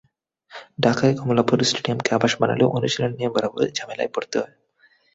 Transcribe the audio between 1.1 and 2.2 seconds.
Kamalapur স্টেডিয়ামকে